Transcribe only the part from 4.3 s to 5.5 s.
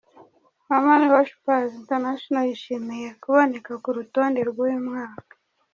rw'uyu mwaka.